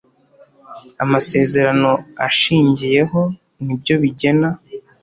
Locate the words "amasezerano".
1.03-1.89